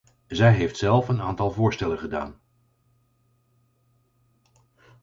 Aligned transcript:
Zij 0.27 0.53
heeft 0.53 0.77
zelf 0.77 1.07
een 1.09 1.21
aantal 1.21 1.51
voorstellen 1.51 1.97
gedaan. 1.99 2.39